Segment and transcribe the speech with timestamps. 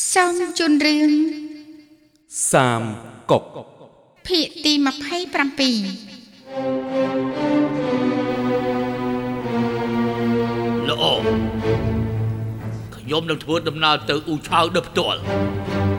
[0.00, 1.10] សូមជូនរឿង
[2.52, 2.82] សាម
[3.30, 3.44] កុក
[4.26, 4.86] ភាគទី27
[10.88, 11.04] ល្អ
[12.96, 15.20] ខ្ញុំនឹងធ្វើដំណើរទៅអ៊ូឆៅដើផ្ទាល់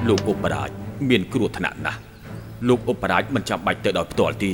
[0.07, 0.70] លោកឧបរាជ
[1.10, 2.00] មានគ្រោះថ្នាក់ណាស់
[2.68, 4.54] លោកឧបរាជមិនចាំបាច់ទៅដោយផ្ទាល់ទេ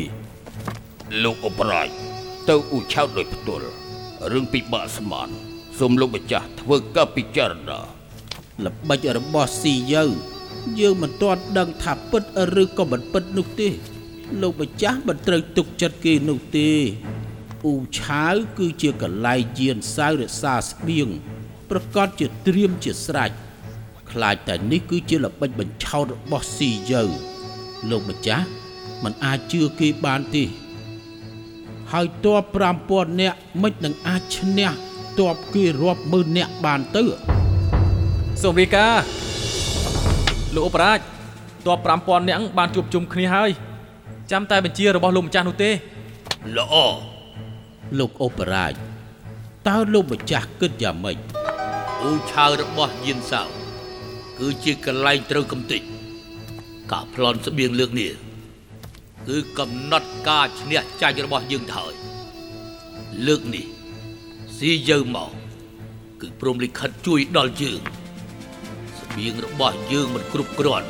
[1.23, 1.87] លោកអបរាជ
[2.49, 3.67] ទៅអ៊ូឆៅដោយផ្ទាល់
[4.31, 5.29] រឿងពិបាកស្មាន
[5.79, 7.98] សូមលោកម្ចាស់ធ្វើការពិចារណា
[8.65, 10.03] ល្បិចរបស់ស៊ីយើ
[10.79, 12.23] យើងមិនទាន់ដឹងថាពិត
[12.61, 13.69] ឬក៏មិនពិតនោះទេ
[14.41, 16.69] លោកម្ចាស់មិនត្រូវទុកចិត្តគេនោះទេ
[17.65, 21.09] អ៊ូឆាវគឺជាកន្លែងយានសាវរក្សាស្បៀង
[21.69, 23.31] ប្រកាសជាត្រៀមជាស្រេច
[24.11, 27.03] ខ្លាចតែនេះគឺជាល្បិចបញ្ឆោតរបស់ស៊ីយើ
[27.89, 28.45] លោកម្ចាស់
[29.03, 30.43] មិនអាចជឿគេបានទេ
[31.91, 32.43] ហើយតប
[32.81, 34.69] 5000នាក់មិននឹងអាចឈ្នះ
[35.19, 37.05] តបគេរាប់ម៉ឺននាក់បានទៅ
[38.43, 39.03] សូមរាយការណ៍
[40.55, 40.99] លោកឧបរាជ
[41.67, 43.49] តប5000នាក់បានជួបជុំគ្នាហើយ
[44.31, 45.71] ចាំតែបញ្ជារបស់លោកម្ចាស់នោះទេ
[46.57, 46.75] ល្អ
[47.99, 48.73] លោកអូបរាជ
[49.67, 51.17] តើលោកម្ចាស់គិតយ៉ាងម៉េច
[52.01, 53.47] អ៊ូឆៅរបស់យានសាវ
[54.39, 55.81] គឺជាកន្លែងត្រូវកំទេច
[56.91, 58.11] ការប្លន់ស្បៀងលើកនេះ
[59.27, 61.93] គឺកំណត់ការឈ្នះចាញ់របស់យើងទៅហើយ
[63.27, 63.65] លើកនេះ
[64.57, 65.31] ស៊ីយើងមក
[66.21, 67.81] គឺព្រមលិខិតជួយដល់យើង
[69.09, 70.87] ស្បៀងរបស់យើងមិនគ្រប់គ្រាន់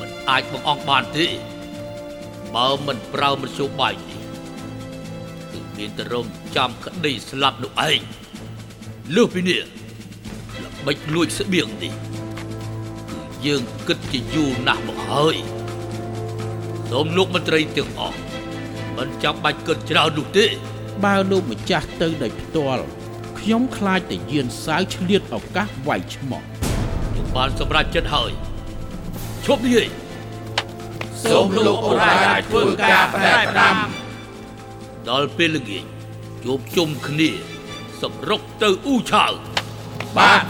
[0.00, 1.26] មិនអាចបង្អង់បានទេ
[2.54, 4.20] បើមិនប្រើមធ្យោបាយនេះ
[5.50, 8.00] គឺមានតែរងចាំក្តីស្លាប់នោះឯង
[9.14, 9.60] លើសពីនេះ
[10.62, 15.36] ល្បិចលួចស្បៀងនេះគឺយើងគិតជាយូរណាស់មកហើយ
[16.90, 18.18] សូមលោកមន្ត្រីទាំងអស់
[18.96, 20.46] មិនចាំបាច់គិតច្រើននោះទេ
[21.04, 22.84] បើលោកម្ចាស់ទៅដោយផ្ទាល់
[23.38, 26.46] ខ្ញុំខ្លាចតែយានសាវឆ្លៀតឱកាសវាយឆ្មក់
[27.16, 28.30] យើងបានសម្រេចចិត្តហើយ
[29.46, 29.88] ឈប់និយាយ
[31.30, 33.76] សូមលោកអូរាជធ្វើការផ្ដែផ្ដាំ
[35.08, 35.84] ដល់ពេលល្ងាច
[36.44, 37.30] ជួបជុំគ្នា
[38.02, 39.26] សម្រុកទៅអ៊ូឆៅ
[40.16, 40.42] បាទ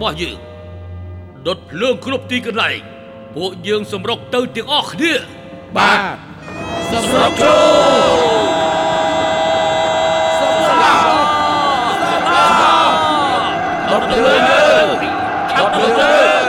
[0.00, 0.38] របស់យើង
[1.46, 2.78] ដុតភ្លើងគ្រប់ទីកន្លែង
[3.36, 5.12] ពួកយើងសម្រុកទៅទាំងអស់គ្នា
[5.76, 5.98] បាទ
[6.90, 8.40] សម្រាប់ចូល
[10.40, 11.02] សម្រាប់
[13.90, 14.40] ដុតភ្លើង
[15.58, 15.88] ដុតភ្លើ
[16.42, 16.46] ង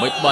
[0.00, 0.26] មិនប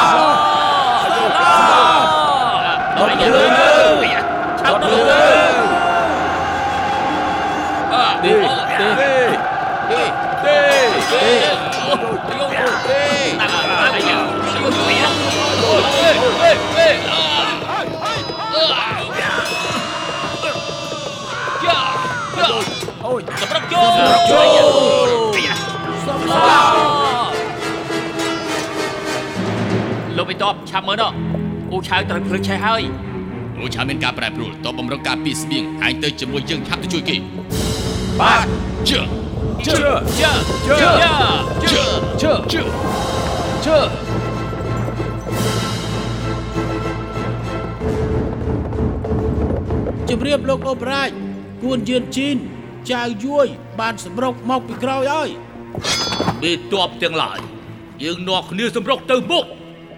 [0.00, 0.53] ា
[3.08, 3.42] នជាលោ
[18.74, 19.94] ឡាយ៉ាងនេះ
[23.40, 27.00] សម្រាប់ចូលសម្រាប់ដុតភ្លើងដុតភ្លើងទេទេសម្រាប់ចូ
[28.64, 31.43] លលោកបិតបឆាប់មើលនោះ
[31.74, 32.82] អ៊ូឆៅត្រូវភ្លើងឆេះហើយ
[33.58, 37.16] អ៊ូឆាមានការប្រែប្រួលតបបំរុងការពីស្បៀងឯងទៅជាមួយយើងឆាប់ទៅជួយគេ
[38.20, 38.46] បាទ
[38.88, 39.00] ជឿ
[39.66, 39.74] ជឿ
[40.18, 40.30] ជឿ
[40.66, 40.76] ជឿ
[41.62, 41.82] ជឿ
[42.20, 42.62] ជឿជឿ
[43.64, 43.76] ជឿ
[50.08, 51.10] ជម្រាបលោកអូបរាជ
[51.62, 52.36] គួនយានជីន
[52.90, 53.46] ចៅយួយ
[53.80, 55.28] បានសម្រុកមកពីក្រោយហើយ
[56.42, 57.38] មេតបទាំងឡាយ
[58.02, 59.46] យើងនាំគ្នាសម្រុកទៅមុខ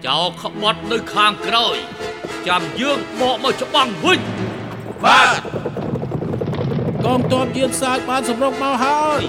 [0.05, 1.77] ចោលក្បត់នៅខាងក្រោយ
[2.47, 4.19] ចាំយើងបកមកច្បាំងវិញ
[5.03, 5.41] បាទ
[7.03, 9.21] កងទ័ពយានសាយបានសម្រុកមកហើយ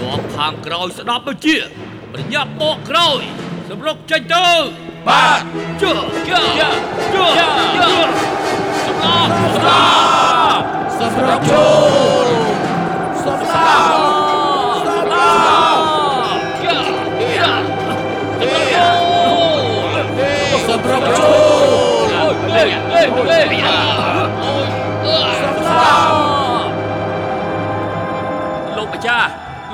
[0.00, 1.56] តបខាងក្រោយស្ដាប់ទៅជា
[2.12, 3.20] ប្រញាប់បកក្រោយ
[3.68, 4.48] សម្រុកចេញទៅ
[5.08, 5.40] បាទ
[5.80, 5.90] ជឿ
[6.28, 6.68] ជឿជឿ
[7.14, 7.24] ជឿ
[7.76, 7.94] ជឿ
[8.86, 9.84] សម្រាប់សម្រា
[10.58, 10.64] ប់
[10.98, 11.68] សម្រុកចូ
[12.24, 12.28] ល
[13.24, 14.09] សម្រាប់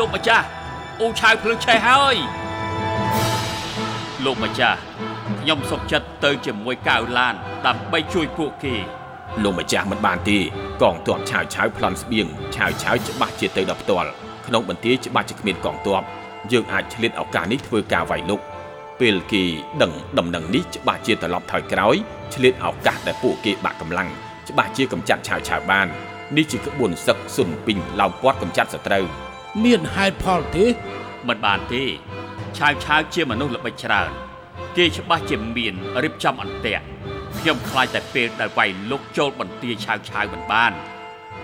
[0.07, 0.47] លោកម្ចាស់
[1.01, 2.19] អ៊ូឆៅភ្លើងឆេះហើយល
[4.25, 4.79] លោកម្ចាស់
[5.41, 7.35] ខ្ញុំសុខចិត្តទៅជាមួយកៅឡាន
[7.67, 8.75] ដើម្បីជួយពួកគេ
[9.43, 10.39] លោកម្ចាស់មិនបានទេ
[10.83, 12.27] កងទ័ពឆាវឆាវប្លន់ស្បៀង
[12.57, 14.11] ឆាវឆាវច្បាស់ជាទៅដល់ផ្ទាល់
[14.47, 16.03] ក្នុងបន្ទាយច្បាស់ជាគ្មានកងទ័ព
[16.53, 18.41] យើងអាចឆ្លៀតឱកាសនេះធ្វើការវាយលុក
[19.01, 19.45] ពេលគេ
[19.83, 21.97] ដឹងដំណឹងនេះច្បាស់ជាត្រឡប់ថយក្រោយ
[22.35, 24.09] ឆ្លៀតឱកាសដែលពួកគេបាក់កម្លាំង
[24.49, 25.87] ច្បាស់ជាកំចាត់ឆាវឆាវបាន
[26.37, 29.07] នេះជាក្បួនសឹកស៊ុនពីងឡោមព័ទ្ធកំចាត់សត្រូវ
[29.65, 30.67] មានហេតុផលទេ
[31.29, 31.85] មិនបានទេ
[32.57, 34.11] ឆាវឆាវជាមនុស្សល្បិចច្រើន
[34.77, 36.85] គេច្បាស់ជាមានរៀបចំអន្ទាក់
[37.39, 40.73] ខ្ញុំខ្លាចតែពេលដែលវាយលុកចូលបន្ទាយឆាវឆាវមិនបាន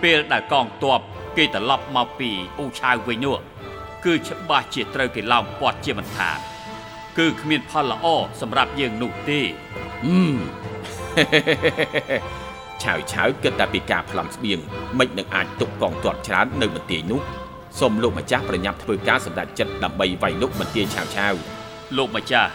[0.03, 1.01] ពេលដែលកងទ័ព
[1.37, 3.39] គេត្រឡប់មកពីអ៊ូឆាវវិញនោះ
[4.05, 6.39] គឺច្បាស់ជាត្រូវគេឡោមព័ទ្ធជាមិនខាន
[7.19, 8.07] គឺគ្មានផលល្អ
[8.41, 9.41] សម្រាប់យើងនោះទេ
[10.05, 10.37] ហឹម
[12.83, 14.59] ឆាវឆាវគិតតែពីការប្លន់ស្បៀង
[14.99, 17.42] មិននឹងអាចទប់កងទ័ពច្រើននៅបន្ទាយនោះ
[17.81, 21.35] សូមលោកម្ចាស់ប្រញាប់ធ្វើការសម្រេចចិត្តដើម្បីវាយលុកបន្ទាយឆាវឆាវ
[21.97, 22.51] លោកម្ចាស់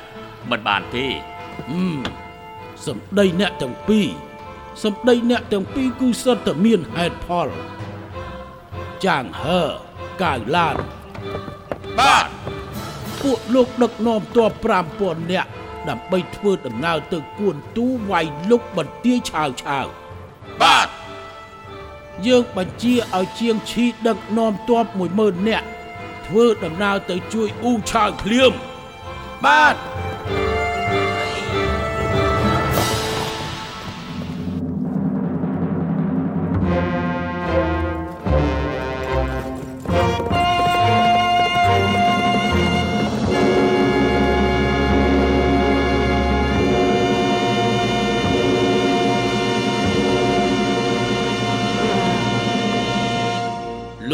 [0.50, 1.06] មិនបានទេ
[1.70, 2.00] ហឹម
[2.86, 4.08] សំដីអ្នកទាំងពីរ
[4.84, 7.48] សំដីអ្នកទាំងពីរគឺសុទ្ធតែមានហេតុផល
[9.06, 9.62] ចាងហើ
[10.24, 10.76] កៅឡាន
[12.00, 12.28] បាទ
[13.22, 14.52] ពួកលោកដឹកនាំទ័ព
[14.94, 15.50] 5000នាក់
[15.90, 19.86] ដើម្បីធ្វើដំណើរទៅគួនទូវាយលុកបន្ទាយឆាវឆាវ
[20.62, 20.88] បាទ
[22.26, 24.86] យើងបញ្ជាឲ្យជាងឈីដឹកនាំទ័ព
[25.18, 25.68] 10000នាក់
[26.26, 28.52] ធ្វើដំណើរទៅជួយអ៊ូឆាវភ្លាម
[29.46, 29.76] បាទ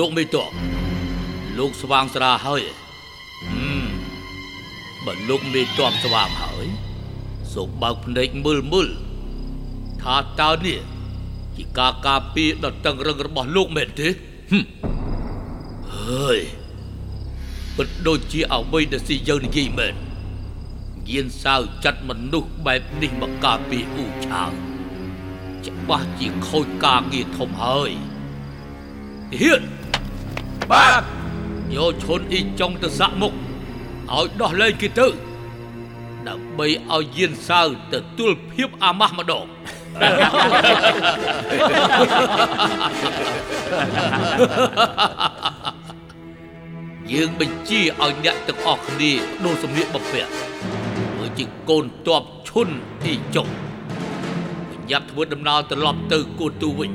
[0.03, 0.51] លោកមេតប
[1.57, 2.61] លោកស្វាងស្រាហើយ
[3.51, 3.87] ហឹម
[5.05, 6.67] បើលោកមេតបស្វាងហើយ
[7.53, 8.89] សូមបើកភ្នែកមើលមើល
[10.01, 10.79] ថាតើនេះ
[11.55, 14.07] ជាការការពារដ៏តឹងរឹងរបស់លោកមែនទេ
[14.51, 14.65] ហឹម
[15.95, 16.39] ហើយ
[17.75, 19.95] ពិតដូចជាអ្វីដែលស៊ីយើងនិយាយមែន
[21.11, 24.51] យានសាវចាត់មនុស្សបែបនេះមកការពារអ៊ូឆាវ
[25.65, 27.91] ច្បាស់ជាខូចការងារធំហើយ
[29.41, 29.63] ហ៊ាន
[30.71, 31.01] បាទ
[31.75, 33.33] យកឈុនអ៊ីចុងទៅសាក់មុខ
[34.13, 35.07] ឲ្យដោះលែងគេទៅ
[36.27, 39.45] ដើម្បីឲ្យយានសាវទទួលភាពអាម៉ាស់ម្ដង
[47.11, 50.31] យើងបញ្ជាឲ្យអ្នកទាំងអស់គ្នាបដូរសម្លៀកបំពាក់
[51.13, 52.67] ធ្វើជាកូនតបឈុន
[53.03, 53.47] អ៊ីចុង
[54.71, 56.91] ប្រញាប់ធ្វើដំណើរត្រឡប់ទៅកូនទូវិញ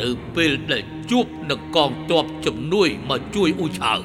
[0.00, 3.98] នៅពេលដែល ជួបនឹងកងទ័ពជំនួយមកជួយអ៊ូឆាវ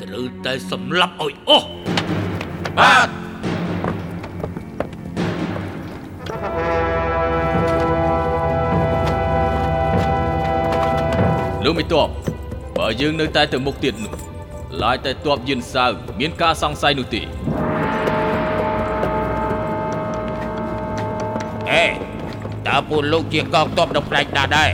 [0.00, 1.68] ត្រូវតែសម្លាប់ឲ្យអស់
[2.78, 3.08] បាទ
[11.64, 12.08] លោកមេតប
[12.76, 14.14] បើយើងនៅតែទៅមុខទៀតនោះ
[14.82, 15.90] ឡាយតែតបយិនសាវ
[16.20, 17.22] មានការសង្ស័យនោះទេ
[21.70, 21.84] អេ
[22.66, 24.70] តើពួកលោកជាកងទ័ពដ៏ប្លែកណាស់ដែរ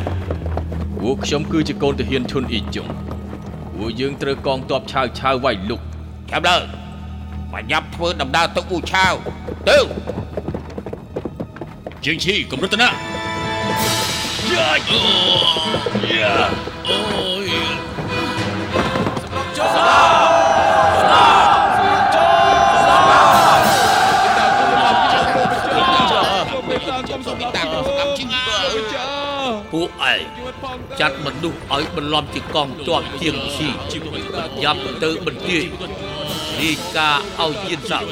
[1.01, 2.89] ពួកខ្ញុំគឺជាកូនទាហានឈុនអ៊ីចុង
[3.75, 5.81] ពួកយើងត្រូវកងទ័ពឆាវឆាវវាយលុក
[6.31, 6.57] ចាំលើ
[7.53, 9.15] បញ្ញាប់ធ្វើដំណើរទៅអ៊ូឆាវ
[9.69, 9.79] ទៅ
[12.05, 12.89] ជាងឈីកំរតនា
[14.53, 15.01] យ៉ាអូ
[16.13, 16.35] យ៉ា
[16.89, 16.99] អូ
[17.46, 17.46] យ
[31.01, 33.69] ចាត់មនុស្សឲ្យបន្លំជាកងទ័ពជាងឈី
[34.63, 35.65] យ៉ាប់ទៅបន្ទាយ
[36.61, 38.05] រាយការណ៍ឲ្យយានសាវ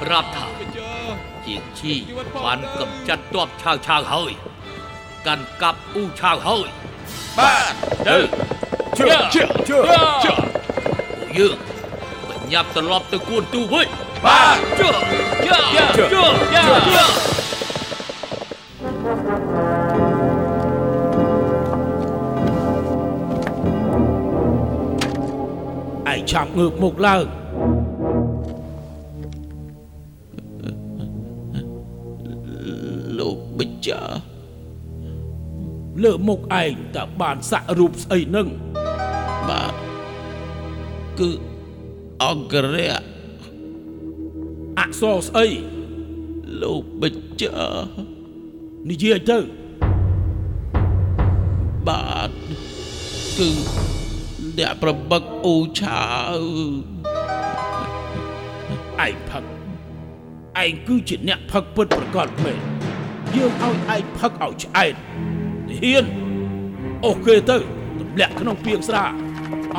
[0.00, 0.46] ប្រាប់ថា
[1.46, 1.94] ជាងឈី
[2.44, 4.32] បានកំចាត់ទ័ពឆាវឆាវហើយ
[5.26, 6.68] កាន់កាប់អ៊ូឆាវហើយ
[7.38, 7.72] បាទ
[8.08, 8.18] ទៅ
[8.98, 9.76] ជឿជឿជឿ
[10.24, 10.32] ជឿ
[11.16, 11.56] ពួកយើង
[12.28, 13.86] បញ្ញាប់ត្រឡប់ទៅគួនទូវិញ
[14.24, 14.88] បាទជឿ
[15.44, 17.29] ជឿជឿជឿ
[26.30, 27.24] ឆាប់ងើបមុខឡើង
[33.18, 34.16] លោកម្ចាស់
[36.02, 38.48] លើមុខឯងតើបានសាក់រូបស្អីនឹង
[39.48, 39.74] បាទ
[41.18, 41.30] គឺ
[42.24, 43.02] អង្គរៈ
[44.78, 45.46] អក្សរស្អី
[46.62, 47.84] លោកម្ចាស់
[48.90, 49.38] និយាយទៅ
[51.88, 52.30] បាទ
[53.38, 53.89] គឺ
[54.58, 56.00] អ្នកប្របឹកអ៊ូឆា
[56.34, 56.42] វ
[59.06, 59.44] ឯងផឹក
[60.62, 62.58] ឯងគឺជាអ្នកផឹកពិតប្រកបមែន
[63.36, 64.94] យើងឲ្យឯងផឹកឲ្យឆ្អែត
[65.78, 66.04] ហ៊ាន
[67.04, 67.56] អូខេទៅ
[68.00, 69.12] ទម្លាក់ក្នុងពាងស្រាឲ្យ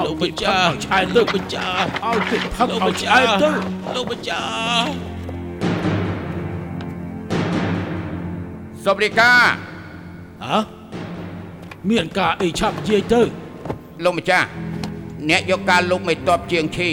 [0.05, 3.51] លោកគេម្ចាស់ផឹកឲ្យឆ្អែតទៅលោកម្ចាស់ឲ្យគេផឹកឲ្យឆ្អែតទៅ
[3.95, 4.41] លោកម្ចា
[4.79, 4.89] ស់
[8.85, 9.31] សុបរិកា
[10.43, 10.59] ហ៎
[11.89, 13.21] មានការអីឆាប់និយាយទៅ
[14.03, 14.47] លោកម្ចាស់
[15.29, 16.89] អ្នកយកការលោកមេតបជាងឈី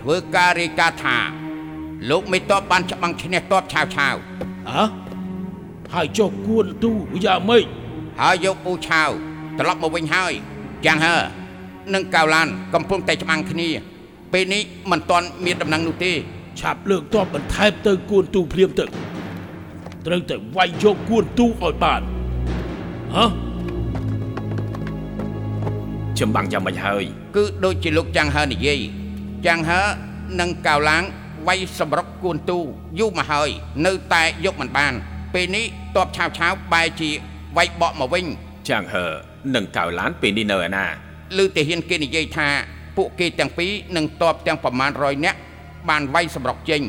[0.00, 1.16] ធ្វើការរាយការណ៍ថា
[2.10, 4.14] លោកមេតបបានច្បាំងឈ្នះតបឆាវឆាវ
[4.70, 4.84] ហ៎
[5.94, 6.92] ហើយចុះគួនទូ
[7.24, 7.64] យ៉ាងម៉េច
[8.20, 9.10] ហើយយកអ៊ូឆាវ
[9.58, 10.32] ត្រឡប់មកវិញហើយ
[10.86, 11.16] យ៉ាងហើ
[11.94, 13.68] និងកៅឡានកំពុងតែច្បាំងគ្នា
[14.32, 16.12] ពេលនេះមិនទាន់មានដំណឹងនោះទេ
[16.60, 18.84] ឆាប់លើកតបបន្ថែមទៅគួនទូភ្លាមទៅ
[20.06, 22.00] ត្រូវតែវាយយកគួនទូឲ្យបាន
[23.14, 23.43] ហ៎
[26.18, 27.04] ចម្បាំងយ៉ាងម៉េចហើយ
[27.36, 28.80] គឺដូចជាលោកចាំងហើនិយាយ
[29.46, 29.80] ចាំងហើ
[30.40, 31.02] និងកៅឡាង
[31.48, 32.58] វាយសម្រុកគួនទូ
[32.98, 33.48] យូរមកហើយ
[33.86, 34.92] នៅតែយកមិនបាន
[35.34, 35.64] ពេលនេះ
[35.96, 37.10] តបឆាវឆាវបែរជា
[37.56, 38.24] វាយបកមកវិញ
[38.68, 39.04] ចាងហឺ
[39.54, 40.84] និងកៅឡានពេលនេះនៅឯណា
[41.42, 42.48] ឬទាហានគេនិយាយថា
[42.96, 45.38] ពួកគេទាំងពីរនឹងតបទាំងប្រមាណ100នាក់
[45.88, 46.80] បានវាយសម្រុកចេញ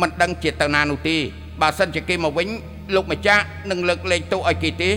[0.00, 1.16] មិនដឹងជាទៅណានោះទេ
[1.60, 2.48] បើសិនជាគេមកវិញ
[2.94, 4.90] លោកម្ចាស់នឹងលើកលែងទោសឲ្យគេទេ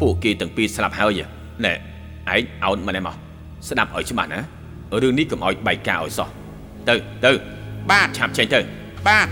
[0.00, 1.20] ពួកគេទាំងពីរស្លាប់ហើយ
[1.66, 1.74] ណែ
[2.34, 3.16] ឯងអោនម្នាក់មក
[3.68, 4.40] ស្ដាប់ឲ្យច្បាស់ណា
[5.02, 6.28] រឿងនេះកុំឲ្យបែកការឲ្យសោះ
[6.88, 7.32] ទៅទៅ
[7.90, 8.60] បាទឆាប់ចេញទៅ
[9.08, 9.28] បាទ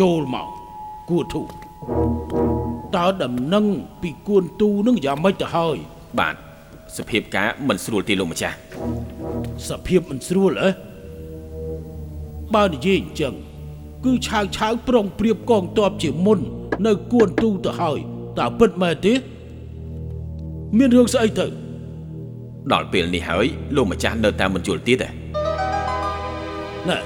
[0.00, 0.48] ចូលមក
[1.10, 1.42] គួនទូ
[2.96, 3.66] តើដំណឹង
[4.02, 5.76] ពីគួនទូនឹងយ៉ាងម៉េចទៅហើយ
[6.18, 6.34] បាទ
[6.96, 8.56] សភាពការមិនស្រួលទេលោកម្ចាស់
[9.68, 10.70] សភាពមិនស្រួលអេ
[12.54, 13.34] បើនិយាយអញ្ចឹង
[14.04, 16.40] គឺឆាវឆាវប្រុងប្រៀបកងទ័ពជាមុន
[16.86, 17.98] នៅគួនទូទៅហើយ
[18.38, 19.14] តើពិតមែនទេ
[20.78, 21.46] មានរឿងស្អីទៅ
[22.72, 25.08] ដល់ពេលនេះហើយលោកម្ចាស់នៅតែមិនយល់ទៀតទេ
[26.88, 26.98] ណែ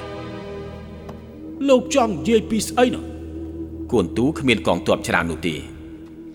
[1.69, 3.05] លោកចង់និយាយពីស្អីនោះ
[3.93, 5.55] គួនទូគ្មានកងទ័ពច្រើននោះទេ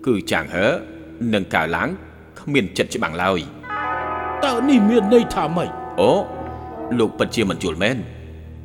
[0.05, 0.65] គឺចាងហឺ
[1.33, 1.89] និងកៅឡាង
[2.39, 3.39] គ្មានចិត្តច្បាំងឡើយ
[4.45, 6.11] តើនេះមានន័យថាម៉េចអូ
[6.99, 7.97] លោកពិតជាមិនយល់មែន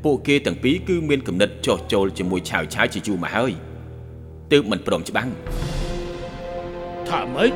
[0.04, 3.52] ពួកគេទាំងពីរគឺមានគំនិតចោះចូលជាមួយឆាវឆាវជាយូរមកហើយ
[4.52, 5.28] ទើបមិនព្រមច្បាំង
[7.08, 7.52] ថាម៉េច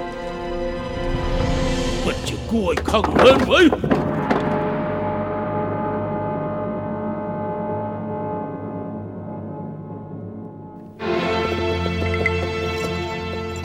[2.05, 3.61] ពិតជាគួរឲ្យខឹងមែនវៃ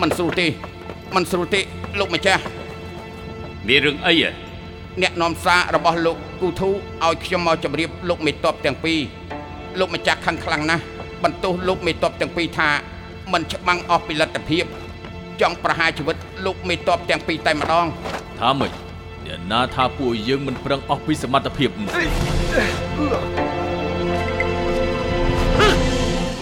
[0.01, 0.47] មិនស្រួលទេ
[1.15, 1.61] មិនស្រួលទេ
[1.99, 2.43] លោកម្ចាស់
[3.67, 4.31] មានរឿងអីហ៎
[5.01, 6.69] អ្នកនាំសាររបស់លោកគូធូ
[7.05, 8.99] ឲ្យខ្ញុំមកជម្រាបលោកមេតបទាំងពីរ
[9.79, 10.83] លោកម្ចាស់ខឹងខ្លាំងណាស់
[11.23, 12.69] បន្ទោសលោកមេតបទាំងពីរថា
[13.33, 14.65] មិនច្បាំងអស់ពីលទ្ធភាព
[15.41, 16.15] ចង់ប្រហារជីវិត
[16.45, 17.85] លោកមេតបទាំងពីរតែម្ដង
[18.39, 18.71] ថាម៉េច
[19.25, 21.89] អ្នកណាថាពួកយើងមិនប្រឹងអស់ពីសមត្ថភាពនោះ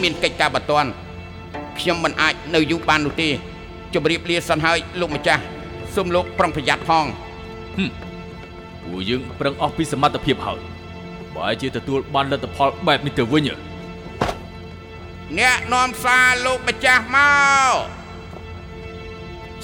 [0.02, 0.90] មានកិច្ចការបន្ទាន់
[1.80, 3.30] ខ្ញុំមិនអាចនៅយូរបាននោះទេ
[3.94, 5.42] ជម្រាបលាសិនហើយលោកម្ចាស់
[5.96, 7.06] សូមលោកប្រុងប្រយ័ត្នផង
[8.84, 10.60] ពួកយើងប្រឹងអស់ពីសមត្ថភាពហើយ
[11.36, 13.56] បើជាទទួលបានលទ្ធផលបែបនេះទៅវិញហ៎
[15.40, 17.18] អ្នកនាំសារលោកម្ចាស់ម
[17.70, 17.74] ក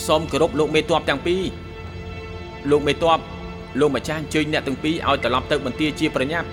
[0.07, 1.41] សូមគោរពលោកមេតបទាំងពីរ
[2.71, 3.19] លោកមេតប
[3.79, 6.47] លោកម្ចាស់អញ្ជើញអ្នកទាំងពីរឲ្យត្រឡប់ទៅបន្ទាជាប្រញាប់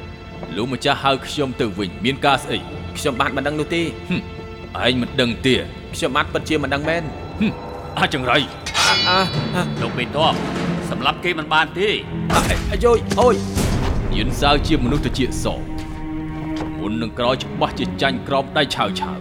[0.57, 2.59] លោកម្ចាស់ហៅខ្ញុំទៅវិញមានការស្អី
[2.99, 4.21] ខ្ញុំបាទមិនដឹងនោះទេហឹម
[4.87, 5.55] ឯងមិនដឹងទេ
[5.95, 7.03] ខ្ញុំបាទពិតជាមិនដឹងមែន
[7.41, 7.53] ហឹម
[7.99, 8.39] អាចង្រៃ
[9.09, 9.19] អា
[9.81, 10.35] លោកមេតប
[10.91, 11.89] សម្រាប់គេមិនបានទេ
[12.71, 13.35] អាយយអូយ
[14.17, 15.47] យិនសាវជាមនុស្សទៅជាស
[16.79, 19.19] មុននឹងក្រោយច្បាស់ជាចាញ់ក្រោមដៃឆាវឆាវ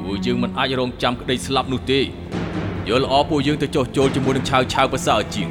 [0.00, 2.00] ពួកយើងមិនអាចរងចាំក្តីស្លាប់នោះទេ
[2.88, 5.48] យល់ល្អពួកយើងទៅចោះចូលជាមួយនឹងឆាវឆាវប្រសើរជាង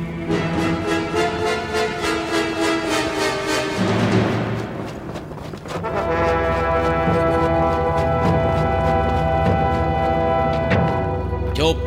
[11.60, 11.80] ជប់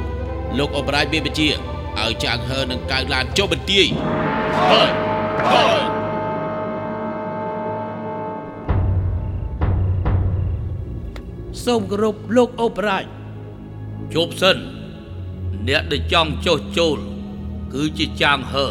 [0.58, 1.48] លោកអបរាយមានបញ្ជា
[2.02, 3.86] ឲ្យចាងហើនឹងកៅឡានចុះបន្ទាយ
[11.64, 13.04] សូមគោរពលោកអូបរាជ
[14.14, 14.56] ជប់សិន
[15.68, 16.98] អ្នកដែលចង់ចុះចូល
[17.74, 18.66] គឺជាចាងហើ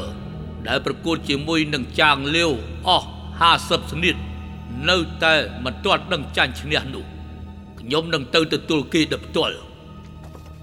[0.68, 2.52] ដែលប្រកួតជាមួយនឹងចាងលាវ
[2.88, 3.08] អស់
[3.50, 4.16] 50ស្និត
[4.90, 5.34] នៅតែ
[5.66, 7.06] មិនទាន់ដឹងចាញ់ឈ្នះនោះ
[7.80, 9.56] ខ្ញុំនឹងទៅទទួលគេដល់ផ្ទាល់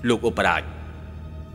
[0.09, 0.63] លោកឧបរាជ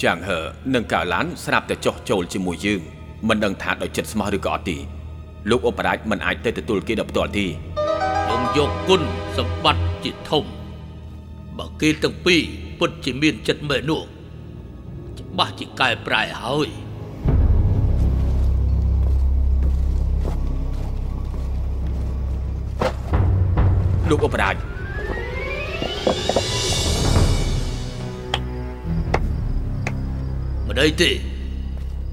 [0.04, 0.40] ចាងហឺ
[0.74, 2.82] និងកៅឡានស្រាប់តែចោះចូលជាមួយយើង
[3.28, 4.78] មិនដឹងថាដោយចិត្តស្មោះឬក៏អត់ទេ
[5.50, 9.02] លោកឧបរាជមិនអាចទៅទទួលគេដល់ផ្ទាល់ទេខ្ញុំយកគុណ
[9.38, 10.57] សម្បត្តិជាធំ
[11.58, 12.42] បើគេទាំងពីរ
[12.80, 14.02] ពិតជាមានចិត្តមេនោះ
[15.20, 16.70] ច្បាស់ជាកែប្រែហើយ
[24.10, 24.56] លោកអបរាជ
[30.68, 31.12] ម្ដីទេ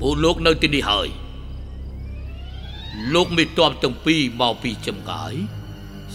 [0.01, 1.09] ពូលោកនៅទីនេះហើយ
[3.15, 5.35] លោកមេតបទាំងពីរមកពីចម្ងាយ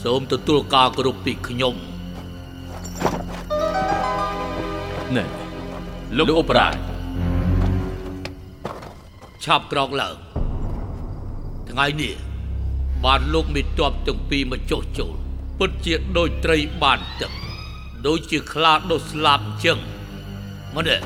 [0.03, 1.75] សូមទទួលការគោរពពីខ្ញុំ
[5.15, 5.25] ណែ
[6.17, 6.75] លោកឧបរាជ
[9.43, 10.15] ឆាប់ក្រោកឡើង
[11.69, 12.13] ថ្ងៃនេះ
[13.05, 15.15] បានលោកមេតបទាំងពីរមកចុះចូល
[15.59, 17.31] ពិតជាដូចត្រីបានទឹក
[18.07, 19.79] ដូចជាខ្លាដុសស្លាប់អញ្ចឹង
[20.75, 21.01] មកនេះ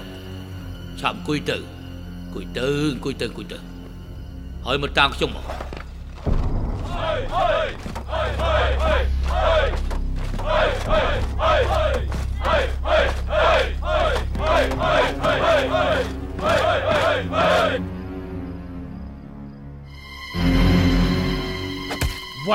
[0.99, 3.57] ឆាប់អង្គុយទៅអង្គុយទៅអង្គុយទៅអង្គុយទៅ
[4.65, 5.45] ហើយមកតាមខ្ញុំមក
[10.85, 10.91] វ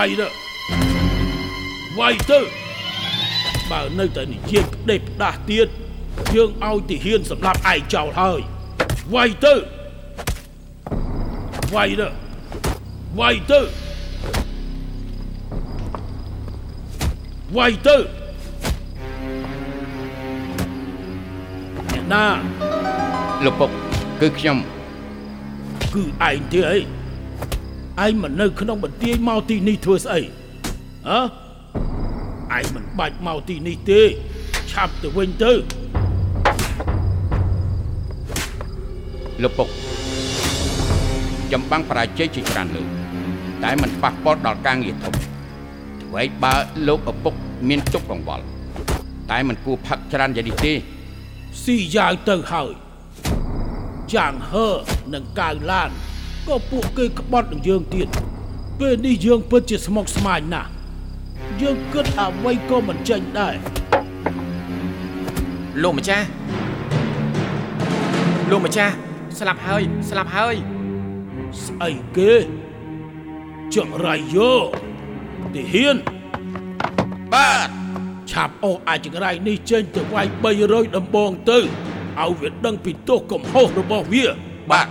[0.02, 0.28] ាយទៅ
[1.98, 2.40] វាយទៅ
[3.70, 5.68] បើនៅតែនិយាយផ្ដេសផ្ដាស់ទៀត
[6.34, 8.40] យើងឲ្យទីហ៊ានសម្រាប់ឯងចោលហើយ
[9.14, 9.54] វាយទៅ
[11.74, 12.08] វាយទៅ
[13.18, 13.60] វាយទៅ
[17.56, 17.96] វាយទៅ
[21.92, 22.24] អ្នកណា
[23.44, 23.70] លោកពុក
[24.20, 24.58] គឺខ្ញុំ
[25.94, 26.78] គឺឯងទេអី
[28.04, 30.20] ឯងមិននៅ ក្នុងបន្ទាយមកទីនេះធ្វើស្អី
[31.08, 34.00] ហ៎ឯងមិនបាច់មកទីនេះទេ
[34.70, 35.52] ឆាប់ទៅវិញទៅ
[39.42, 39.68] លោកពុក
[41.52, 42.88] ចំបាំងបរាជ័យជាច្រើនលើក
[43.62, 45.14] តែมันប៉ះពាល់ដល់ការងារធំ
[46.08, 46.54] អ្វីបើ
[46.88, 47.34] លោកឪពុក
[47.68, 48.44] មានទុកកង្វល់
[49.30, 50.72] តែมันគួរផឹកច្រើនយ៉ាងនេះទេ
[51.62, 52.72] ស៊ីយ៉ាវទៅហើយ
[54.14, 54.68] យ៉ាងហឺ
[55.14, 55.90] នឹងកៅឡាន
[56.48, 58.08] ក៏ពួកគេក្បត់នឹងយើងទៀត
[58.80, 60.70] ពេលនេះយើងពិតជាស្មុគស្មាញណាស់
[61.62, 63.54] យើងគិតអ្វីក៏មិនចេញដែរ
[65.82, 66.26] លោកម្ចាស់
[68.50, 68.94] លោកម្ចាស់
[69.38, 70.56] ស្លាប់ហើយស្លាប់ហើយ
[71.64, 72.32] ស្អីគេ
[73.74, 74.52] ចង្រៃយោ
[75.54, 75.96] ទីហ៊ាន
[77.32, 77.68] បាទ
[78.30, 80.26] ឆាប់អូសអាចចង្រៃនេះចេញទៅវាយ
[80.62, 84.24] 300ដំបងទៅឲ្យវាដឹងពីទោសកំហុសរបស់វា
[84.70, 84.86] បាទ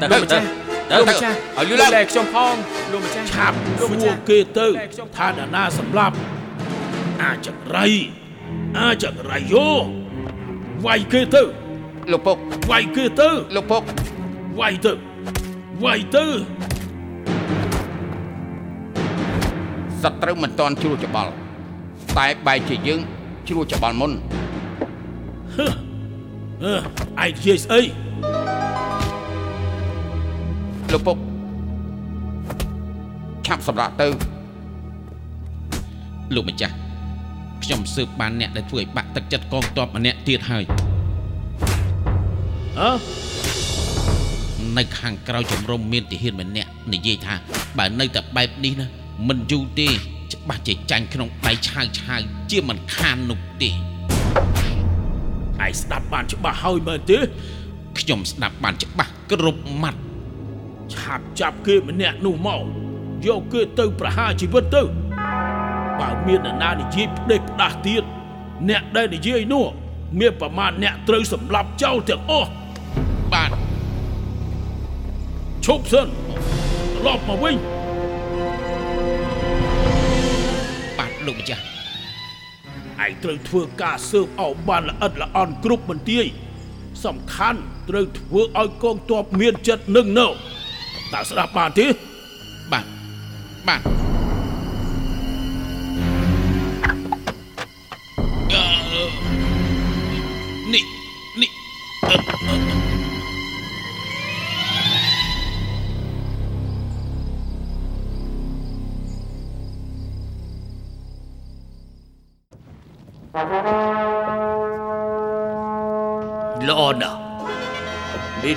[0.00, 0.44] ទៅលោកម្ចាស់
[0.90, 2.54] ទៅលោកម្ចាស់ឲ្យលឺឡើងលែខ្ញុំផង
[2.92, 4.66] លោកម្ចាស់ឆាប់លោសួកម្រចាស់គេទៅ
[5.16, 6.16] ថានរណាសម្លាប់
[7.22, 7.86] អាចង្រៃ
[8.78, 9.68] អាចង្រៃយោ
[10.86, 11.42] វាយគេទៅ
[12.12, 12.36] លោកពុក
[12.70, 13.82] វាយគេទៅលោកពុក
[14.60, 14.92] វាយទៅ
[15.84, 16.26] វាយទៅ
[20.04, 21.32] សត្រូវមិនតាន់ជ្រួលច្បល់
[22.18, 23.00] តែបែរជាយើង
[23.48, 24.12] ជ្រួលច្បល់មុន
[26.62, 26.74] អឺ
[27.24, 27.80] ឯងនិយាយស្អី
[30.92, 31.16] លោកពុក
[33.46, 34.08] ឆាប់សម្រាប់ទៅ
[36.34, 36.74] លោកម្ចាស់
[37.62, 40.64] ខ្ញុំស៊ើបបានអ្នកដែលធ្វើឲ្យបាក់ទឹកចិត្តកងទ័ពម្នាក់ទៀតហើយ
[42.78, 42.90] ហ៎
[44.78, 47.34] នៅខាងក្រៅជំរំមានទាហានម្នាក់និយាយថា
[47.78, 49.88] បើនៅតែបែបនេះណា មិនយូរទេ
[50.32, 53.74] ច្បាស់ជាចាញ់ក្នុងដៃឆាវឆាវជាមិនខាននោះទេឯ
[55.70, 57.18] ងស្ដាប់បានច្បាស់ហើយមែនទេ
[57.98, 60.00] ខ្ញុំស្ដាប់បានច្បាស់គ្រប់ម៉ាត់
[60.94, 62.62] ឆាប់ចាប់គេម្នាក់នោះមក
[63.26, 64.82] យកគេទៅប្រហារជីវិតទៅ
[66.00, 68.02] បើមាននរណានិយាយផ្ដេសផ្ដាស់ទៀត
[68.68, 69.64] អ្នកដែលនិយាយនោះ
[70.20, 72.50] មានប្រមាណអ្នកត្រូវសម្លាប់ចោលទាំងអស់
[73.32, 73.50] បាទ
[75.66, 77.56] ឈប់សិនត្រឡប់មកវិញ
[81.26, 81.62] លោកម្ចាស់
[83.04, 86.26] ឯងត្រូវធ្វើការស៊ើបអោបបានល្អិតល្អន់គ្រប់បន្ទាយ
[87.04, 90.26] សំខាន់ត្រូវធ្វើឲ្យកងទ័ពមានចិត្តនឹងនៅ
[91.12, 91.86] តើស្ដាប់បានទេ
[92.72, 92.84] បាទ
[93.68, 93.80] បាទ
[98.52, 99.04] អឺ
[100.74, 100.84] នេះ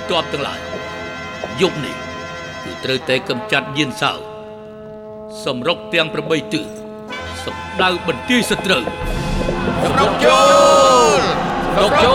[0.08, 0.58] មេតបទាំងឡាយ
[1.60, 1.94] យប់នេះ
[2.64, 4.12] គឺត្រូវតែកំចាត់យានសៅ
[5.44, 6.64] សម្រុកទាំង8ទិស
[7.44, 8.82] សម្ដៅបន្ទាយសត្រូវ
[9.84, 10.40] សម្រុកចូ
[11.18, 11.20] ល
[11.74, 12.14] សម្រុកចូ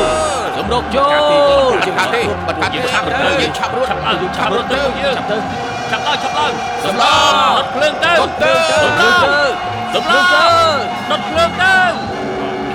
[0.56, 5.36] សម្រុកចូលជាផាទេបတ်ផាទេឆាប់ទៅយើងឆាប់រួចឆាប់ឡើងឆាប់រត់ទៅយើងឆាប់ទៅ
[5.90, 6.52] ឆាប់ឡើងឆាប់ឡើង
[6.84, 9.42] សម្លងដុតភ្លើងទៅដុតភ្លើងទៅ
[9.94, 10.76] សម្លងសម្លង
[11.10, 11.74] ដុតភ្លើងទៅ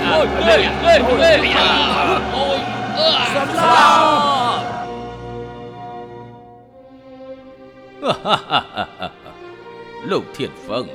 [0.05, 0.55] អូយលេ
[0.87, 1.33] លេលេ
[2.35, 2.59] អូយ
[3.35, 3.61] សម្ល
[4.07, 4.08] ង
[10.11, 10.85] លោកធានហ្វឹង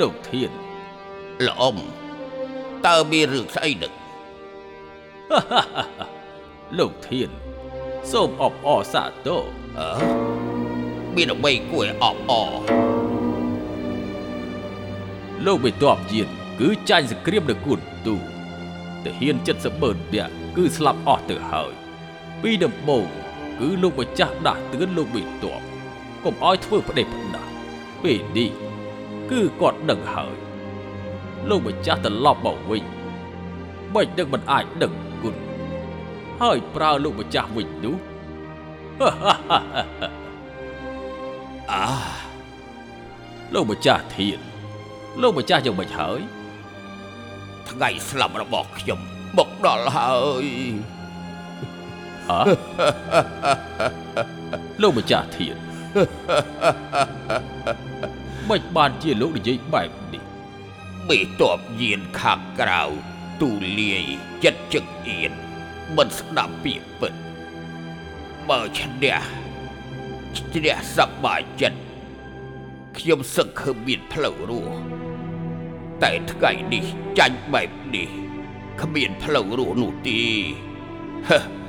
[0.00, 0.50] លោកធាន
[1.46, 1.76] ល្អអ៊ំ
[2.86, 3.92] តើមានរឿងស្អីដឹក
[6.78, 7.28] លោកធាន
[8.12, 9.44] សូមអបអរសាទរ
[9.78, 9.88] អើ
[11.16, 12.52] មានអ្វីគួរឲ្យអបអរ
[15.46, 16.28] លោកបិទបយាន
[16.60, 18.14] គឺចាញ់សង្គ្រាមនៅគួនទូ
[19.04, 19.36] ទាហាន
[19.76, 21.83] 70នាក់គឺស្លាប់អស់ទៅហើយ
[22.46, 23.06] ពីដំបូង
[23.60, 25.26] គឺលោកម្ចាស់ដាស់តឿនលោកបិទ
[25.58, 25.60] ប
[26.24, 27.50] កុំឲ្យធ្វើផ្ដេសផ្ដាស់
[28.02, 28.50] ពេលនេះ
[29.30, 30.36] គឺគាត់ដឹងហើយ
[31.48, 32.84] លោកម្ចាស់ត្រឡប់មកវិញ
[33.94, 35.34] មិនដឹងមិនអាចដឹងគុណ
[36.40, 37.96] ហើយប្រើលោកម្ចាស់វិញនោះ
[41.72, 41.86] អា
[43.54, 44.38] លោកម្ចាស់ធាន
[45.22, 46.20] លោកម្ចាស់យ៉ាងម៉េចហើយ
[47.70, 49.00] ថ្ងៃស្លាប់របស់ខ្ញុំ
[49.36, 50.12] មកដល់ហើ
[50.44, 50.46] យ
[52.28, 52.40] ហ៎
[54.82, 55.56] លោកម្ចាស់ធាន
[58.50, 60.24] មិនបានជាលោកនិយាយបែបនេះ
[61.08, 62.82] មេតបយានខាងក្រៅ
[63.40, 64.04] ទូលាយ
[64.44, 65.32] ចិត្តជឹកអៀន
[65.96, 67.12] មិនស្ដាប់ពាក្យពិត
[68.48, 69.20] បើឈ្នះ
[70.54, 71.80] ឈ្នះសប្បាយចិត្ត
[72.98, 74.76] ខ្ញុំសឹកឃើញមានផ្លូវរស់
[76.02, 76.84] តែថ្ងៃនេះ
[77.18, 78.10] ចាញ់បែបនេះ
[78.80, 80.20] គ្មានផ្លូវរស់នោះទេ
[81.28, 81.63] ហឺ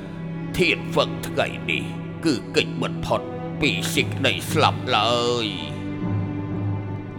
[0.58, 1.84] ធានវឹកថ្ងៃនេះ
[2.24, 3.20] គឺកិច្ចបំផុត
[3.60, 5.46] ពីសេចក្តីស្លាប់ឡើយ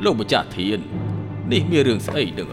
[0.03, 0.79] លោកម្ចាស់ធាន
[1.51, 2.49] នេះមានរឿងស្អីដឹង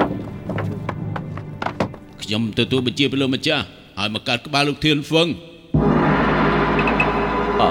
[2.22, 3.64] ខ្ញុំទទួលបញ្ជាពីលោកម្ចាស់
[4.00, 5.28] ឲ្យមកកាត់ក្បាលលោកធានហ្វឹង
[7.60, 7.70] អើ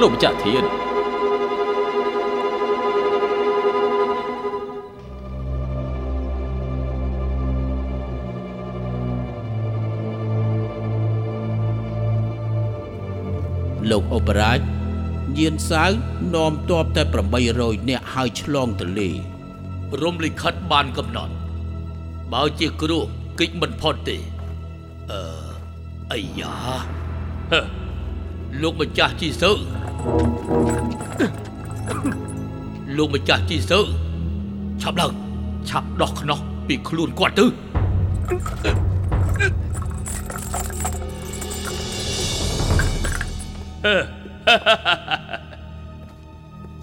[0.00, 0.62] លោកម្ចាស់ធាន
[13.90, 14.60] លោកអូបរាជ
[15.38, 15.90] យានសាវ
[16.34, 17.02] នាំទ័ពតែ
[17.46, 19.10] 800នាក់ហើយឆ្លងទន្លេ
[20.02, 21.34] រំលិខិតបានកំណត់
[22.32, 23.04] បើជាគ្រោះ
[23.38, 24.16] គេចមិនផុតទេ
[25.10, 25.20] អឺ
[26.12, 26.54] អាយ៉ា
[27.50, 27.60] ហឺ
[28.62, 29.50] លោកម្ចាស់ជីសើ
[32.96, 33.80] លោកម្ចាស់ជីសើ
[34.82, 35.12] ឆាប់ឡើង
[35.68, 37.46] ឆាប់ដោះខ្នោះពីខ្លួនគាត់ទៅ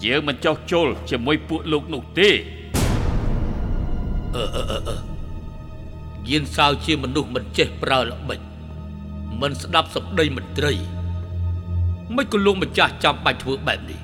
[0.04, 2.30] យើងមិនចោះចូលជាមួយពួកលោកនោះទេ
[6.28, 8.40] យានសាវជាមនុស្សមិនចេះប្រើល្បិច
[9.40, 10.72] មិនស្ដាប់សម្ដីមន្ត្រី
[12.16, 14.00] មិនក៏លោកម្ចាស់ចាំបាច់ធ្វើបែបនេះ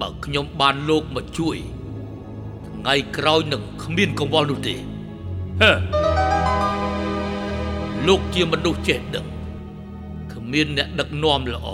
[0.00, 1.56] បើខ្ញុំបានលោកមកជួយ
[2.66, 4.74] ថ្ងៃក្រោយនឹងគ្មានកង្វល់នោះទេ
[5.60, 5.72] ហឺ
[8.06, 9.26] លោកជាមនុស្សចេះដឹង
[10.32, 11.66] គ្មានអ្នក ដឹកនាំល្អ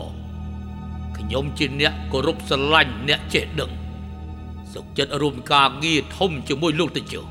[1.16, 3.70] ខ្ញុំជាអ្នកគោរពស្រឡាញ់អ្នកចេះដឹង
[4.72, 7.24] សុខចិត្តរួមការងារធំជាមួយលោកទៅចុះ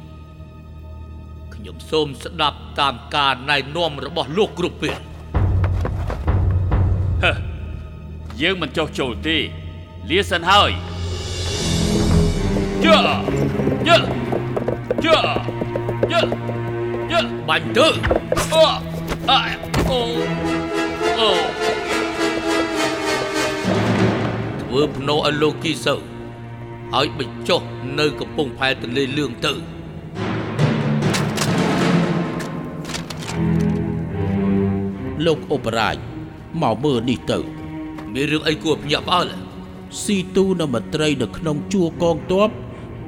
[1.54, 4.96] ខ្ញុំសូមស្ដាប់តាមការណែនាំរបស់លោកគ្រប់ពេល
[7.24, 7.32] ហឺ
[8.42, 9.38] យើងមិនចោះចូលទេ
[10.10, 10.72] លាសិនហើយ
[12.86, 12.98] យើ
[13.88, 13.98] យើ
[15.06, 15.18] យើ
[16.12, 16.22] យើ
[17.12, 17.88] យើបាញ់ទៅ
[18.54, 18.64] អូ
[19.30, 19.40] អា
[19.90, 20.65] អូ
[21.20, 21.32] អូ
[24.62, 25.96] ធ្វើភ្នោឲ្យលោកគីសើ
[26.98, 27.62] ឲ្យបញ្ចុះ
[28.00, 29.54] នៅកំពង់ផែទន្លេលឿងទៅ
[35.26, 35.98] លោកអូបរាជ
[36.62, 37.40] មកមើលនេះទៅ
[38.14, 39.28] មានរឿងអីគួរភ្ញាក់ផ្អើល
[40.04, 42.50] ស៊ីទូនៅមន្ត្រីនៅក្នុងជួរកងទ័ព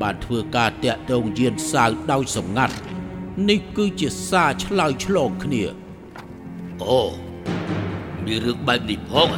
[0.01, 2.75] បានធ្វើការតាក់ទងយានសាវដោយសម្ងាត់
[3.49, 5.63] នេះគឺជាសារឆ្លើយឆ្លងគ្នា
[6.83, 7.26] អូ
[8.27, 9.29] មានរឿងបែបនេះផង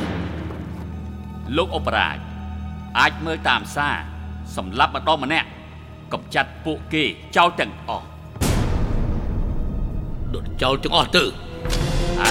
[1.58, 2.18] លោកអបរាជ
[3.00, 3.96] អាចមើលតាមសារ
[4.56, 5.48] សម្រាប់ម្ដងម្នាក់
[6.14, 7.04] កំចាត់ពួកគេ
[7.36, 8.06] ចោលទាំងអស់
[10.34, 11.24] ដុតចោលទាំងអស់ទៅ
[12.20, 12.30] ហ៎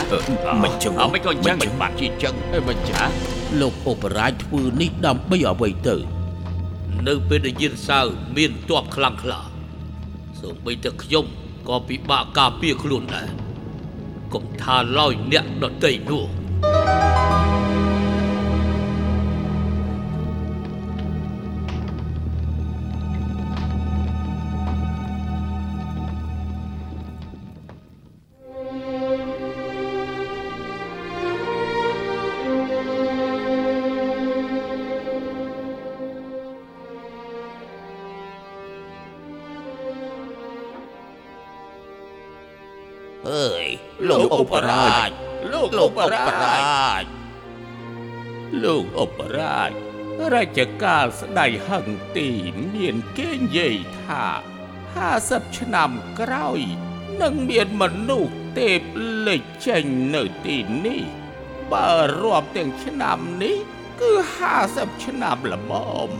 [0.50, 3.00] អឺមិនចឹងអមិនក៏អញ្ចឹងមិនបាត់ជាចឹងអេមិនចា
[3.60, 5.96] លោកអូបរាជធ្វើនេះដើម្បីអ្វីទៅ
[7.08, 9.40] នៅពេលដែលយានសាវមានទ័ពខ្លាំងក្លា
[10.40, 11.24] សូម្បីតែខ្ញុំ
[11.68, 13.28] ក៏ពិបាកការពារខ្លួនដែរ
[14.34, 16.24] កុំថាឡើយអ្នកដតីនោះ
[43.28, 43.66] អើយ
[44.08, 47.04] លោកឧបរាជលោក លោកឧបរាជ
[48.62, 49.70] លោកអបរាជ
[50.34, 52.28] រាជការស្ដេចហឹងទី
[52.74, 54.24] មានគេនិយាយថា
[54.94, 56.60] 50ឆ្នាំក្រោយ
[57.22, 58.80] នឹងមានមនុស្សទេព
[59.26, 61.02] លេចចេញនៅទីនេះ
[61.72, 61.90] បើ
[62.22, 63.58] រាប់ទាំងឆ្នាំនេះ
[64.00, 64.12] គឺ
[64.58, 65.72] 50ឆ្នាំល្ម
[66.08, 66.10] ម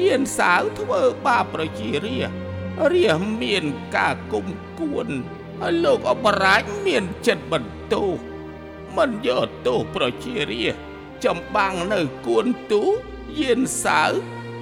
[0.00, 3.64] យានសាវធ្វើបាបប្រជារាស្ត្ររាស្ត្រមាន
[3.96, 4.46] ការគុំ
[4.80, 5.08] គួន
[5.60, 8.29] ហើយលោកអបរាជមានចិត្តបន្ទោស
[8.96, 10.82] មិនយកទោសប្រជារាស្ត្រ
[11.24, 12.82] ចំបាំងនៅគួនទូ
[13.40, 14.10] យានសាវ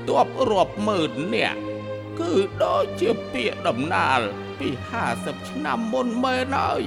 [0.08, 1.60] ទ័ពរាប់ម៉ឺននាក់
[2.18, 2.32] គឺ
[2.64, 4.20] ដូចជាពាក្យដំណាល
[4.58, 4.68] ពី
[5.08, 6.84] 50ឆ្នាំមុនមែនហើយ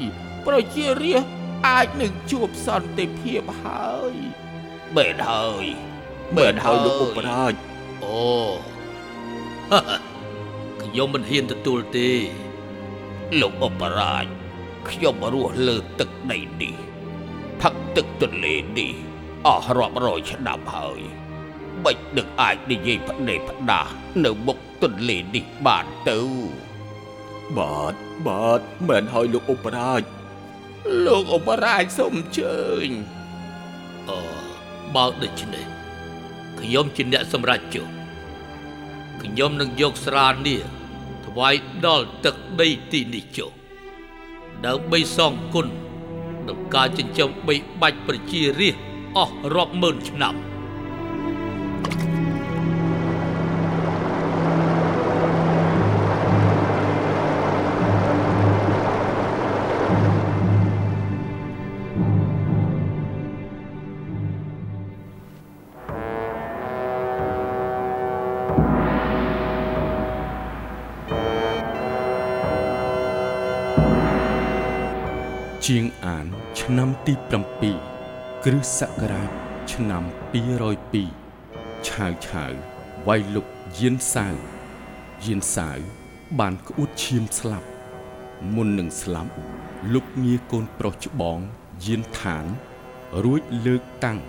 [0.47, 1.31] ប្រជារាស្ត្រ
[1.67, 4.15] អាចនឹងជួបសន្តិភាពហើយ
[4.95, 5.65] មែនហើយ
[6.37, 7.53] មែនហើយលោកឧបរាជ
[8.03, 8.21] អូ
[10.83, 12.09] ខ្ញុំមិនហ៊ានទទួលទេ
[13.41, 14.25] លោកឧបរាជ
[14.89, 16.90] ខ្ញុំរស់លើទឹកដីនេះ
[17.61, 18.93] ផឹកទឹកទន្លេនេះ
[19.47, 20.99] អស់រាប់រយឆ្នាំហើយ
[21.85, 23.91] បិចនឹងអាចនិយាយផ្ដេផ្ដាស់
[24.25, 26.19] នៅមុខទន្លេនេះបានទៅ
[27.57, 27.95] បាទ
[28.27, 30.03] បាទមែនហើយលោកឧបរាជ
[31.05, 32.89] លោកឧបរាជសូមអញ្ជើញ
[34.09, 34.21] អឺ
[34.95, 35.65] បើដូច្នេះ
[36.59, 37.87] ខ្ញុំជាអ្នកសម្រេចចុះ
[39.21, 40.61] ខ្ញុំនឹងយកស្រានេះ
[41.25, 43.51] ថ្វាយដល់ទឹកដីទីនេះចុះ
[44.65, 45.67] ដើម្បីសងគុណ
[46.47, 48.83] ដល់ការចិញ្ចឹមបីបាច់ប្រជារាស្ត្រ
[49.17, 50.35] អស់រាប់ម៉ឺនឆ្នាំ
[75.67, 76.25] ជាងអាន
[76.59, 77.13] ឆ្នាំទី
[77.79, 79.29] 7គ្រិស្តសករាជ
[79.73, 80.03] ឆ្នាំ
[80.93, 82.51] 202ឆាវឆាវ
[83.07, 83.45] វាយលុក
[83.79, 84.35] យានសាវ
[85.25, 85.77] យានសាវ
[86.39, 87.67] បានក្អួតឈាមស្លាប់
[88.53, 89.31] មុននឹងស្លាប់
[89.93, 91.39] លុកងារកូនប្រុសច្បង
[91.85, 92.45] យានឋាន
[93.23, 94.19] រួចលើកតាំង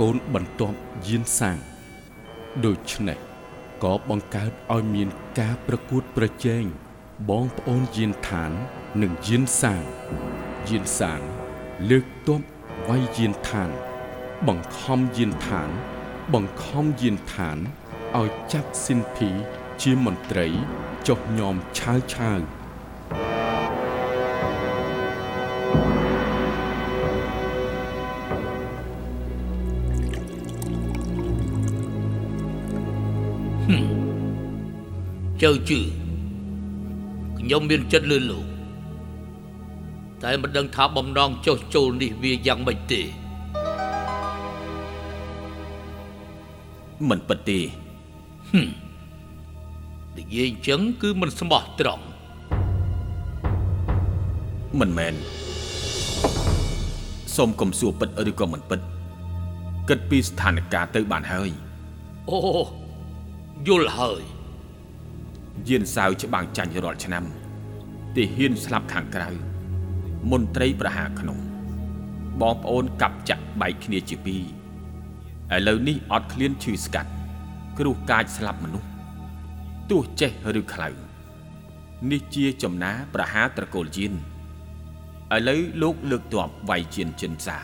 [0.00, 1.58] កូនបន្ទាប់យានសាង
[2.64, 3.18] ដូច្នេះ
[3.84, 5.08] ក៏បង្កើតឲ្យមាន
[5.38, 6.64] ការប្រកួតប្រជែង
[7.30, 8.52] បងប្អូនយានឋាន
[9.02, 9.84] និងយានសាង
[10.70, 11.20] យានសាង
[11.90, 12.40] លើកទ័ព
[12.88, 13.70] វាយយានឋាន
[14.48, 15.70] បង្ខំយានឋាន
[16.34, 17.58] បង្ខំយានឋាន
[18.18, 19.30] ឲ្យចាប់ស៊ីនភី
[19.82, 20.46] ជាមន្ត្រី
[21.06, 22.40] ចុះញោមឆាវឆាវ
[35.42, 35.80] ចៅជឺ
[37.38, 38.55] ខ្ញុំមានចិត្តលឿនលោក
[40.26, 43.00] តែមិនដឹងថាបំណងចុះចូលនេះវាយ៉ាងម៉េចទេ
[47.08, 47.60] មិនពិតទេ
[50.18, 52.04] និយាយអញ្ចឹងគឺមិនស្មោះត្រង់
[54.80, 55.14] មិនមែន
[57.36, 58.80] សូមកុំសួរពិតឬក៏មិនពិត
[59.88, 61.50] គិតពីស្ថានភាពទៅបានហើយ
[62.30, 62.38] អូ
[63.66, 64.22] យល់ហើយ
[65.68, 67.24] យានសាវច្បាំងចាញ់រាល់ឆ្នាំ
[68.14, 69.55] ទីហ៊ានស្លាប់ខាងក្រៅ
[70.30, 71.38] មន្ត្រីប្រហារក្នុង
[72.40, 74.42] បងប្អូនកាប់ចាក់បែកគ្នាជាពីរ
[75.56, 77.10] ឥឡូវនេះអត់ឃ្លានឈឺស្កាត់
[77.78, 78.88] គ្រោះកាចស្លាប់មនុស្ស
[79.90, 80.88] ទោះចេះឬខ្លៅ
[82.10, 87.58] នេះជាចំណាប្រហារត្រកូលយានឥឡូវលោកលើកទ័ពវាយជៀនចិនសា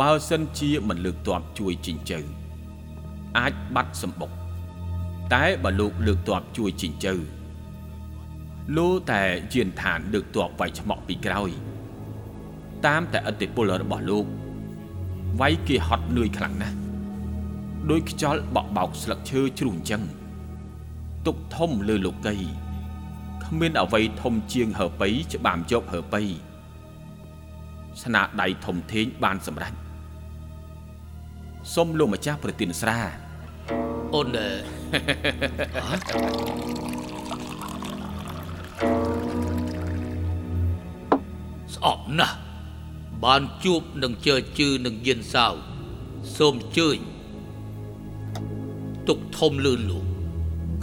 [0.00, 2.20] បើសិនជាមិនលើកទ័ពជួយជីងជើ
[3.38, 4.30] អាចបាត់សម្បុក
[5.34, 7.14] តែបើលោកលើកទ័ពជួយជីងជើ
[8.74, 11.50] លោតែយានឋានលើកទ័ពវាយឆ្មក់ពីក្រោយ
[12.86, 14.26] តាមតែអតិពលរបស់លោក
[15.40, 16.76] វាយគេហត់នឿយខ្លាំងណាស់
[17.90, 20.02] ដោយខ្យល់បក់បោកស្លឹកឈើជ្រុះអញ្ចឹង
[21.26, 22.36] ទុកធំលើលោកី
[23.44, 26.22] គ្មានអ្វីធំជាងហើប៉ីច្បាមយកហើប៉ី
[28.02, 29.74] ស្នាដៃធំធេងបានសម្រេច
[31.74, 32.98] សូមលោកម្ចាស់ប្រទានស្រា
[34.14, 34.48] អូនអឺ
[41.76, 42.36] ស្អប់ណាស់
[43.24, 45.54] បានជួបនឹងជើជឺនឹងយានសាវ
[46.36, 46.98] សូមអញ្ជើញ
[49.08, 50.06] ទុកធំលឿនលោក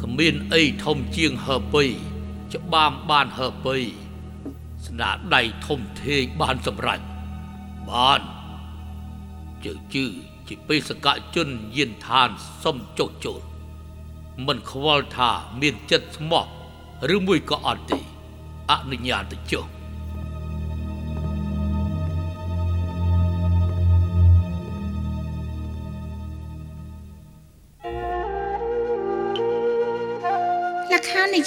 [0.02, 1.84] គ្មានអីធំជាងហើពៃ
[2.54, 3.76] ច្បាមបានហើពៃ
[4.86, 7.00] ស្នាដៃធំធេងបានសម្រេច
[7.90, 8.22] បាន
[9.66, 10.06] ជើជឺ
[10.48, 12.30] ជាបេសកជនយានឋាន
[12.64, 13.42] សុំចុះចូល
[14.46, 16.46] មិនខ្វល់ថាមានចិត្តស្មោះ
[17.16, 18.00] ឬមួយក៏អត់ទេ
[18.72, 19.66] អនុញ្ញាតទៅចុះ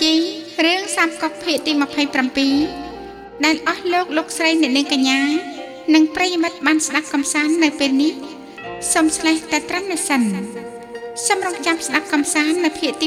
[0.05, 0.21] យាយ
[0.65, 1.73] រឿងសាមកុកភាគទី
[2.79, 5.21] 27ដែលអស់លោកលោកស្រីអ្នកនាងកញ្ញា
[5.95, 8.13] និងប្រិយមិត្តបានស្ដាប់កំសាន្តនៅពេលនេះ
[8.93, 10.23] សូមឆ្លេះតែត្រឹមនេះសិន
[11.27, 13.07] សូមរងចាំស្ដាប់កំសាន្តនៅភាគទី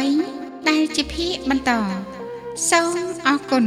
[0.00, 1.70] 28ដែលជាភាគបន្ត
[2.70, 3.64] សូមអរគុណ